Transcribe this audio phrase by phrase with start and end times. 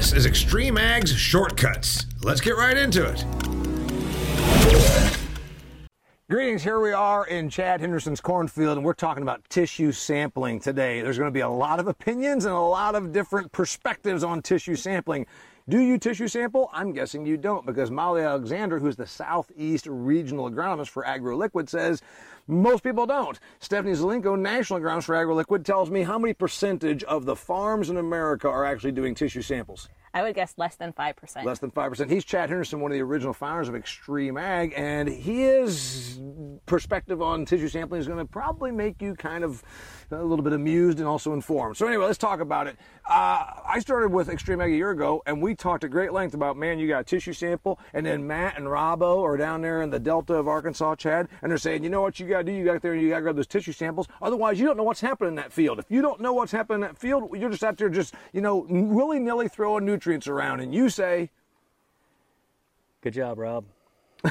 [0.00, 2.06] This is Extreme Ag's Shortcuts.
[2.22, 3.22] Let's get right into it.
[6.30, 11.02] Greetings, here we are in Chad Henderson's cornfield, and we're talking about tissue sampling today.
[11.02, 14.40] There's going to be a lot of opinions and a lot of different perspectives on
[14.40, 15.26] tissue sampling.
[15.70, 16.68] Do you tissue sample?
[16.72, 22.02] I'm guessing you don't because Molly Alexander, who's the Southeast Regional Agronomist for AgroLiquid, says
[22.48, 23.38] most people don't.
[23.60, 27.98] Stephanie Zelinko, National Agronomist for AgroLiquid, tells me how many percentage of the farms in
[27.98, 29.88] America are actually doing tissue samples.
[30.12, 31.44] I would guess less than 5%.
[31.44, 32.10] Less than 5%.
[32.10, 36.20] He's Chad Henderson, one of the original founders of Extreme Ag, and his
[36.66, 39.62] perspective on tissue sampling is going to probably make you kind of
[40.10, 41.76] a little bit amused and also informed.
[41.76, 42.76] So anyway, let's talk about it.
[43.08, 46.34] Uh, I started with Extreme Ag a year ago, and we talked at great length
[46.34, 49.82] about, man, you got a tissue sample, and then Matt and Robbo are down there
[49.82, 52.44] in the Delta of Arkansas, Chad, and they're saying, you know what you got to
[52.44, 52.52] do?
[52.52, 54.08] You got there and you got to grab those tissue samples.
[54.20, 55.78] Otherwise, you don't know what's happening in that field.
[55.78, 58.40] If you don't know what's happening in that field, you're just out there just, you
[58.40, 61.28] know, willy-nilly throwing nutrients around, and you say,
[63.02, 63.66] Good job, Rob.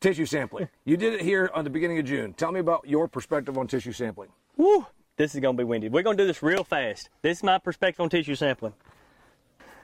[0.00, 0.68] tissue sampling.
[0.84, 2.32] You did it here on the beginning of June.
[2.32, 4.30] Tell me about your perspective on tissue sampling.
[4.56, 4.86] Woo!
[5.16, 5.88] This is going to be windy.
[5.88, 7.10] We're going to do this real fast.
[7.22, 8.72] This is my perspective on tissue sampling.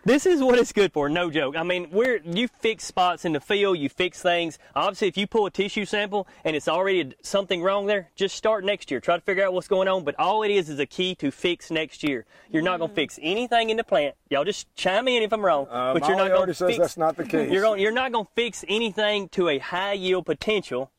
[0.04, 1.56] This is what it's good for, no joke.
[1.56, 4.58] I mean, we're you fix spots in the field, you fix things.
[4.74, 8.64] Obviously, if you pull a tissue sample and it's already something wrong there, just start
[8.64, 8.98] next year.
[8.98, 10.02] Try to figure out what's going on.
[10.02, 12.26] But all it is is a key to fix next year.
[12.50, 14.16] You're not going to fix anything in the plant.
[14.28, 15.68] Y'all just chime in if I'm wrong.
[15.70, 16.78] Uh, but you're not going to says fix.
[16.80, 17.52] that's not the case.
[17.52, 17.80] You're going.
[17.80, 20.90] You're not going to fix anything to a high yield potential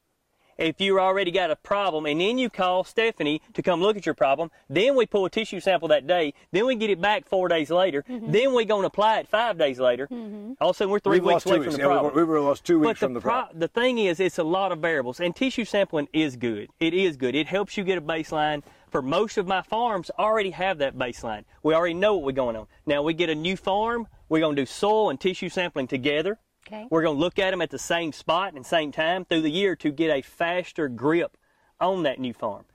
[0.58, 4.06] if you already got a problem and then you call Stephanie to come look at
[4.06, 7.28] your problem, then we pull a tissue sample that day, then we get it back
[7.28, 8.32] four days later, mm-hmm.
[8.32, 10.08] then we're going to apply it five days later.
[10.08, 10.54] Mm-hmm.
[10.62, 11.76] All of a sudden, we're 3 We've weeks lost away two from weeks.
[11.76, 12.16] the Yeah, we- problem.
[12.16, 13.60] we were lost two But weeks the from the pro- problem.
[13.60, 16.70] The thing is, it's a lot of variables, and tissue sampling is good.
[16.80, 17.36] It is good.
[17.36, 18.64] It helps you get a baseline.
[18.92, 21.46] For most of my farms, already have that baseline.
[21.64, 22.68] We already know what we're going on.
[22.86, 24.08] Now we get a new farm.
[24.30, 26.38] We're going to do soil and tissue sampling together.
[26.68, 26.88] Okay.
[26.90, 29.52] We're going to look at them at the same spot and same time through the
[29.52, 31.38] year to get a faster grip
[31.80, 32.66] on that new farm.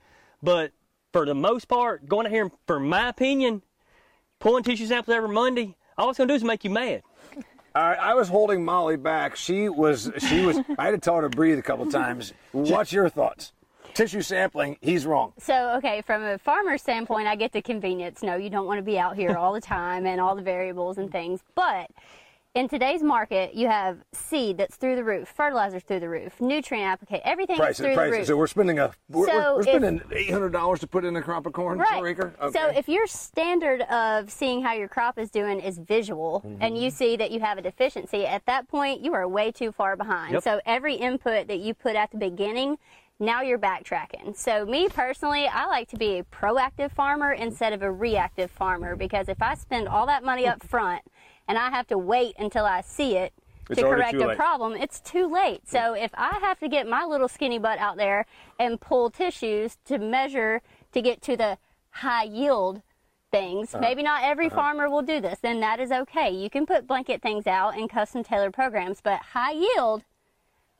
[0.42, 0.72] But
[1.12, 3.62] for the most part, going out here, and, for my opinion,
[4.38, 7.02] pulling tissue samples every Monday, all it's going to do is make you mad.
[7.74, 9.36] All right, I was holding Molly back.
[9.36, 10.58] She was, she was.
[10.78, 12.32] I had to tell her to breathe a couple times.
[12.52, 13.52] What's your thoughts?
[13.94, 14.76] Tissue sampling.
[14.80, 15.32] He's wrong.
[15.38, 18.22] So, okay, from a farmer standpoint, I get the convenience.
[18.22, 20.98] No, you don't want to be out here all the time and all the variables
[20.98, 21.40] and things.
[21.54, 21.90] But
[22.54, 26.88] in today's market, you have seed that's through the roof, fertilizers through the roof, nutrient
[26.88, 28.18] application, everything is Prices, through the prices.
[28.18, 28.26] roof.
[28.26, 31.22] So we're spending a, we're, So we're spending eight hundred dollars to put in a
[31.22, 32.00] crop of corn Right.
[32.00, 32.34] per acre.
[32.40, 32.58] Okay.
[32.58, 36.62] So if your standard of seeing how your crop is doing is visual Mm-hmm.
[36.62, 39.70] and you see that you have a deficiency, at that point you are way too
[39.72, 40.32] far behind.
[40.34, 40.42] Yep.
[40.42, 42.78] So every input that you put at the beginning,
[43.20, 44.36] now you're backtracking.
[44.36, 48.96] So me personally, I like to be a proactive farmer instead of a reactive farmer
[48.96, 51.02] because if I spend all that money up front
[51.48, 53.32] and I have to wait until I see it
[53.70, 55.68] It's to correct a problem, it's too late.
[55.68, 58.26] So if I have to get my little skinny butt out there
[58.58, 61.58] and pull tissues to measure to get to the
[61.90, 62.82] high yield
[63.30, 63.82] things, Uh-huh.
[63.82, 66.30] maybe not every farmer will do this, then that is okay.
[66.30, 70.04] You can put blanket things out in custom tailored programs, but high yield,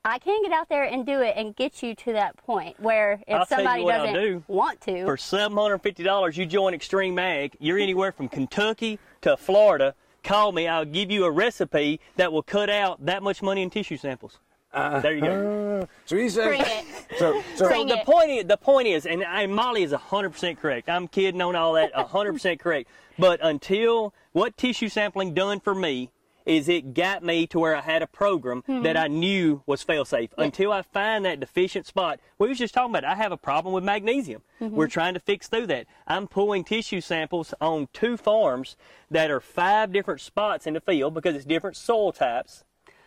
[0.05, 3.21] I can get out there and do it and get you to that point where
[3.27, 4.43] if I'll somebody doesn't do.
[4.49, 7.57] want to, For $750, you join Extreme Ag.
[7.59, 9.95] You're anywhere from Kentucky to Florida.
[10.29, 10.69] Call me.
[10.69, 14.39] I'll give you a recipe that will cut out that much money in tissue samples.
[14.75, 15.01] Uh-huh.
[15.01, 15.89] there you go.
[16.05, 16.49] so he says.
[16.49, 16.85] Bring it.
[17.19, 18.05] So so So the it.
[18.05, 20.91] point is, the point is, and, and Molly is 100% correct.
[20.91, 22.91] I'm kidding on all that, 100% correct.
[23.19, 26.11] But until what tissue sampling done for me
[26.49, 28.83] is it got me to where I had a program hmm.
[28.83, 30.31] that I knew was fail safe.
[30.39, 33.05] Until I find that deficient spot, we was just talking about.
[33.05, 33.09] it.
[33.09, 34.41] I have a problem with magnesium.
[34.61, 34.75] Mm-hmm.
[34.75, 35.87] We're trying to fix through that.
[36.07, 38.77] I'm pulling tissue samples on two farms
[39.11, 42.65] that are five different spots in the field because it's different soil types.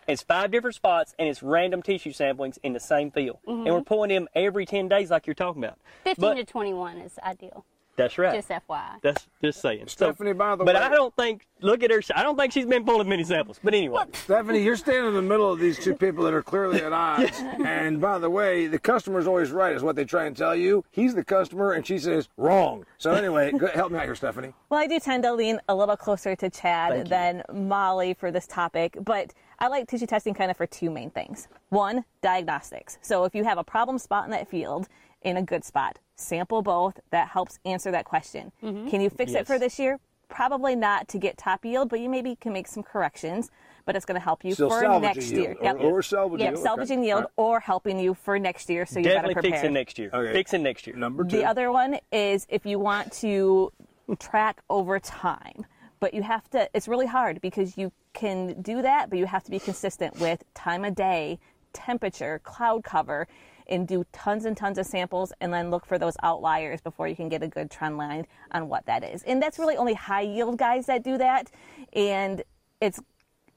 [0.08, 3.40] It's five different spots and it's random tissue samplings in the same field.
[3.48, 3.74] And mm-hmm.
[3.74, 5.80] we're pulling them every 10 days like you're talking about.
[6.04, 7.66] 15 But- to 21 is ideal.
[8.02, 8.34] That's right.
[8.36, 9.02] Just FYI.
[9.02, 9.88] That's just saying.
[9.88, 12.52] Stephanie, by the but way- But I don't think, look at her, I don't think
[12.54, 13.60] she's been pulling many samples.
[13.64, 14.04] But anyway.
[14.14, 17.40] Stephanie, you're standing in the middle of these two people that are clearly at odds.
[17.64, 20.84] And by the way, the customer's always right, is what they try and tell you.
[20.92, 22.86] He's the customer, and she says wrong.
[22.98, 24.54] So anyway, help me out here, Stephanie.
[24.70, 27.10] Well, I do tend to lean a little closer to Chad Thank you.
[27.10, 31.12] than Molly for this topic, but I like tissue testing kind of for two main
[31.12, 31.48] things.
[31.70, 32.98] One, diagnostics.
[33.04, 34.88] So if you have a problem spot in that field
[35.22, 37.00] in a good spot, sample both.
[37.12, 38.52] That helps answer that question.
[38.64, 38.90] Mm-hmm.
[38.90, 40.00] Can you fix it for this year?
[40.30, 43.52] Probably not to get top yield, but you maybe can make some corrections.
[43.86, 45.56] But it's going to help you Still for next yield, year.
[45.60, 45.78] or- Yep.
[45.82, 47.08] or salvaging Yep, yield, salvaging okay.
[47.08, 47.56] yield All right.
[47.58, 49.52] or helping you for next year, so you got to Definitely prepare.
[49.52, 50.10] fixing next year.
[50.14, 50.34] Okay.
[50.34, 50.96] Fixing next year.
[50.96, 51.38] Number two.
[51.38, 53.72] The other one is if you want to
[54.20, 55.66] track over time.
[56.02, 59.44] But you have to, it's really hard because you can do that, but you have
[59.44, 61.40] to be consistent with time of day,
[61.72, 63.28] temperature, cloud cover,
[63.68, 67.16] and do tons and tons of samples and then look for those outliers before you
[67.16, 69.24] can get a good trend line on what that is.
[69.24, 71.52] And that's really only high yield guys that do that.
[71.94, 72.44] And
[72.82, 73.00] it's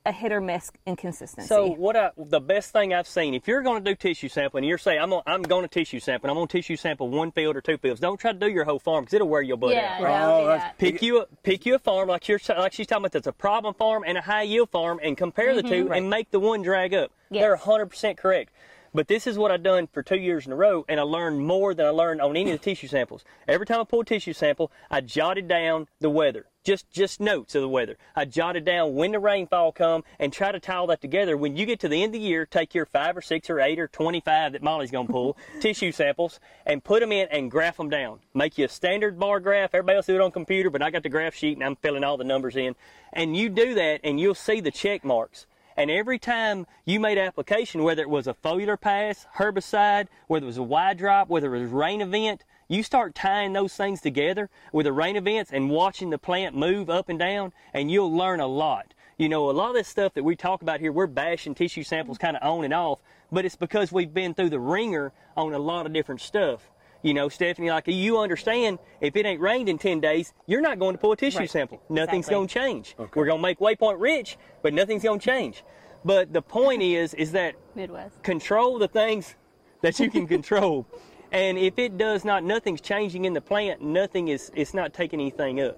[0.06, 1.48] a hit or miss inconsistency.
[1.48, 4.64] So what I, the best thing I've seen, if you're going to do tissue sampling,
[4.64, 7.08] you're saying I'm gonna, I'm going to tissue sample, and I'm going to tissue sample
[7.08, 8.00] one field or two fields.
[8.00, 10.00] Don't try to do your whole farm because it'll wear your butt Yeah, out.
[10.00, 10.78] don't Oh, do that.
[10.78, 13.32] Pick you a, pick you a farm like you're like she's talking about that's a
[13.32, 15.92] problem farm and a high yield farm, and compare the two mm-hmm.
[15.94, 17.10] and make the one drag up.
[17.30, 18.52] They're 100 percent correct.
[18.94, 21.40] But this is what I've done for two years in a row, and I learned
[21.40, 23.24] more than I learned on any of the tissue samples.
[23.48, 27.56] Every time I pull a tissue sample, I jotted down the weather, just just notes
[27.56, 27.98] of the weather.
[28.14, 31.36] I jotted down when the rainfall come and try to tie all that together.
[31.36, 33.58] When you get to the end of the year, take your five or six or
[33.58, 37.78] eight or 25 that Molly's gonna pull tissue samples and put them in and graph
[37.78, 38.20] them down.
[38.32, 39.74] Make you a standard bar graph.
[39.74, 42.04] Everybody else do it on computer, but I got the graph sheet and I'm filling
[42.04, 42.76] all the numbers in.
[43.12, 45.46] And you do that, and you'll see the check marks.
[45.76, 50.46] And every time you made application, whether it was a foliar pass, herbicide, whether it
[50.46, 54.48] was a wide drop, whether it was rain event, you start tying those things together
[54.72, 58.40] with the rain events and watching the plant move up and down, and you'll learn
[58.40, 58.94] a lot.
[59.18, 61.84] You know, a lot of this stuff that we talk about here, we're bashing tissue
[61.84, 63.00] samples kind of on and off,
[63.30, 66.70] but it's because we've been through the ringer on a lot of different stuff.
[67.04, 70.78] You know, Stephanie, like you understand, if it ain't rained in 10 days, you're not
[70.78, 71.50] going to pull a tissue Right.
[71.50, 71.82] sample.
[71.90, 72.34] Nothing's Exactly.
[72.34, 72.96] going to change.
[73.14, 75.62] We're going to make Waypoint rich, but nothing's going to change.
[76.02, 78.22] But the point is, is that Midwest.
[78.22, 79.36] control the things
[79.82, 80.86] that you can control.
[81.32, 85.20] And if it does not, nothing's changing in the plant, nothing is, it's not taking
[85.20, 85.76] anything up.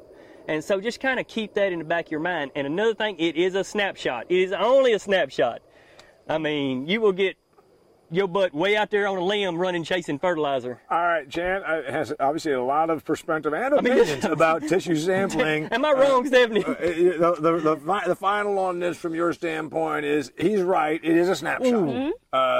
[0.48, 2.50] And so just kind of keep that in the back of your mind.
[2.54, 4.26] And another thing, it is a snapshot.
[4.28, 5.62] It is only a snapshot.
[6.28, 7.36] I mean, you will get
[8.10, 10.80] your butt way out there on a limb running chasing fertilizer.
[10.90, 14.96] All right, Jan uh, has obviously a lot of perspective and mean, opinions about tissue
[14.96, 15.64] sampling.
[15.70, 16.64] Am I wrong, Stephanie?
[16.64, 21.00] Uh, the, the, the, the final on this from your standpoint is he's right.
[21.02, 22.12] It is a snapshot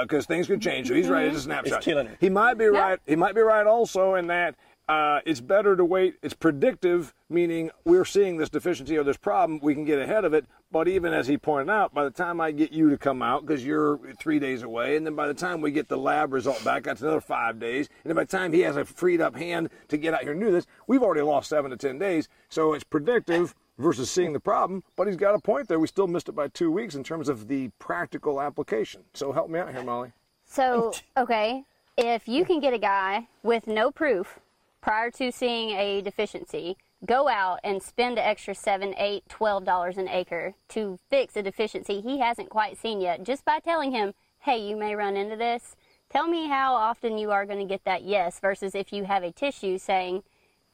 [0.03, 0.87] because things could change.
[0.87, 1.27] So he's right.
[1.27, 1.77] It's a snapshot.
[1.77, 2.17] It's killing it.
[2.19, 2.99] He might be right.
[3.05, 4.55] He might be right also in that
[4.87, 6.15] uh, it's better to wait.
[6.21, 9.59] It's predictive, meaning we're seeing this deficiency or this problem.
[9.61, 10.45] We can get ahead of it.
[10.69, 13.45] But even as he pointed out, by the time I get you to come out,
[13.45, 16.61] because you're three days away, and then by the time we get the lab result
[16.65, 17.87] back, that's another five days.
[18.03, 20.33] And then by the time he has a freed up hand to get out here
[20.33, 22.27] and do this, we've already lost seven to ten days.
[22.49, 24.83] So it's predictive versus seeing the problem.
[24.97, 25.79] But he's got a point there.
[25.79, 29.03] We still missed it by two weeks in terms of the practical application.
[29.13, 30.11] So help me out here, Molly.
[30.45, 31.63] So, okay,
[31.97, 34.39] if you can get a guy with no proof
[34.81, 39.97] prior to seeing a deficiency, go out and spend an extra seven, eight, twelve dollars
[39.97, 44.13] an acre to fix a deficiency he hasn't quite seen yet, just by telling him,
[44.39, 45.75] hey, you may run into this.
[46.09, 49.23] Tell me how often you are going to get that yes versus if you have
[49.23, 50.23] a tissue saying,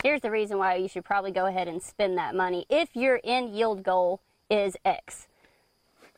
[0.04, 3.20] here's the reason why you should probably go ahead and spend that money if your
[3.24, 5.28] end yield goal is X.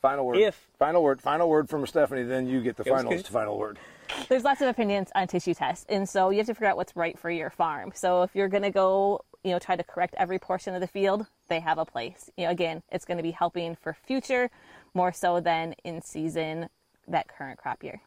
[0.02, 0.38] Final word.
[0.38, 1.22] If- final word.
[1.22, 2.24] Final word from Stephanie.
[2.24, 3.26] Then you get the final good.
[3.26, 3.80] final word.
[4.30, 6.96] there's lots of opinions on tissue tests, and so you have to figure out what's
[6.96, 7.92] right for your farm.
[7.96, 10.88] So if you're going to go, you know, try to correct every portion of the
[10.88, 12.32] field, they have a place.
[12.38, 14.50] You know, again, it's going to be helping for future
[14.96, 16.70] more so than in season
[17.08, 18.02] that current crop year.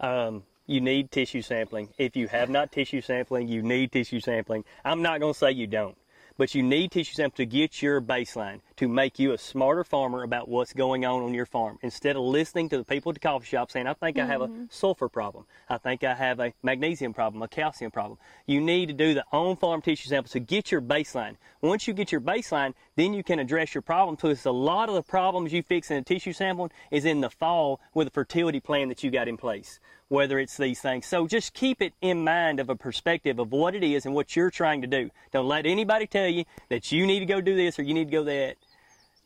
[0.00, 1.90] um, you need tissue sampling.
[1.98, 4.64] If you have not tissue sampling, you need tissue sampling.
[4.84, 5.96] I'm not going to say you don't,
[6.38, 10.22] but you need tissue sampling to get your baseline, to make you a smarter farmer
[10.22, 11.78] about what's going on on your farm.
[11.82, 14.42] Instead of listening to the people at the coffee shop saying, I think I have
[14.42, 14.64] a mm-hmm.
[14.68, 15.46] sulfur problem.
[15.68, 18.18] I think I have a magnesium problem, a calcium problem.
[18.46, 21.36] You need to do the on-farm tissue sample to get your baseline.
[21.62, 24.16] Once you get your baseline, then you can address your problem.
[24.20, 27.20] So it's a lot of the problems you fix in a tissue sampling is in
[27.20, 31.06] the fall with a fertility plan that you got in place whether it's these things.
[31.06, 34.36] So just keep it in mind of a perspective of what it is and what
[34.36, 35.10] you're trying to do.
[35.32, 38.06] Don't let anybody tell you that you need to go do this or you need
[38.06, 38.56] to go that.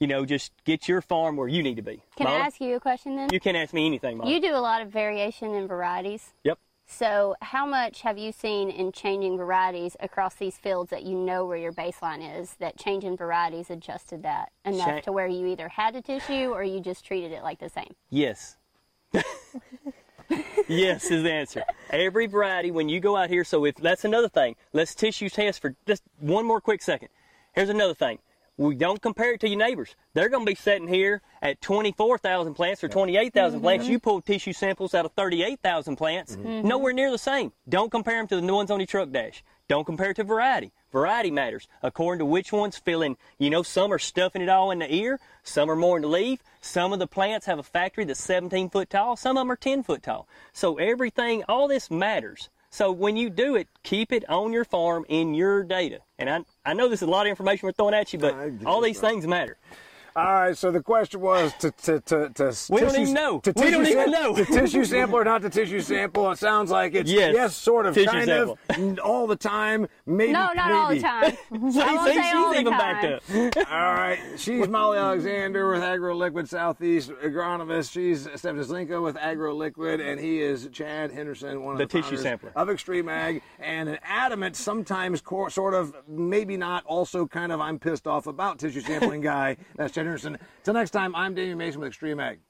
[0.01, 2.03] You know, just get your farm where you need to be.
[2.17, 3.29] Can I ask you a question then?
[3.33, 4.33] You can ask me anything, Molly.
[4.33, 6.33] You do a lot of variation in varieties.
[6.43, 6.59] Yep.
[6.87, 11.45] So, how much have you seen in changing varieties across these fields that you know
[11.45, 12.55] where your baseline is?
[12.61, 16.81] That changing varieties adjusted that enough to where you either had a tissue or you
[16.81, 17.95] just treated it like the same?
[18.09, 18.57] Yes.
[20.67, 21.63] yes is the answer.
[21.91, 25.61] Every variety, when you go out here, so if that's another thing, let's tissue test
[25.61, 27.11] for just one more quick second.
[27.53, 28.19] Here's another thing.
[28.57, 29.97] We don't compare it to your neighbors.
[30.13, 33.65] They're going to be sitting here at 24,000 plants or 28,000 mm-hmm.
[33.65, 33.89] plants.
[33.89, 36.37] You pull tissue samples out of 38,000 plants.
[36.37, 36.69] Mm-hmm.
[36.69, 37.53] Nowhere near the same.
[37.69, 39.43] Don't compare them to the ones on your truck dash.
[39.71, 40.73] Don't compare it to variety.
[40.91, 43.17] Variety matters according to which one's filling.
[43.39, 45.21] You know, some are stuffing it all in the ear.
[45.45, 46.43] Some are more in the leaf.
[46.61, 49.17] Some of the plants have a factory that's 17 foot tall.
[49.17, 50.27] Some of them are 10 foot tall.
[50.53, 52.51] So everything, all this matters.
[52.71, 56.01] So when you do it, keep it on your farm in your data.
[56.19, 58.35] And I, I know this is a lot of information we're throwing at you, but
[58.65, 59.59] all these things matter.
[60.17, 63.41] All right, so the question was to to to, to We don't tissue- even know.
[63.41, 64.35] To We don't tissue even know.
[64.35, 66.31] To tissue sample or not to tissue sample?
[66.33, 67.33] It sounds like it's Yes.
[67.35, 68.59] yes sort of, Tissue kind sample.
[68.69, 70.33] of, all the time, maybe.
[70.33, 71.03] No, not all the maybe.
[71.03, 71.37] time.
[71.53, 71.73] I won't
[72.09, 72.79] See, say all she's the even time.
[72.79, 73.71] backed up.
[73.73, 77.93] All right, she's Molly Alexander with AgroLiquid Southeast agronomist.
[77.93, 82.17] She's Stephanie Zelinko with AgroLiquid, and he is Chad Henderson, one of The the, tissue
[82.17, 82.53] sampler.
[82.57, 87.61] of Extreme Ag, and an adamant, sometimes cor- sort of, maybe not, also kind of
[87.61, 89.57] I'm pissed off about tissue sampling guy.
[89.77, 90.39] That's Chad Henderson.
[90.65, 92.41] Till next time, I'm Damian Mason with Extreme Ag.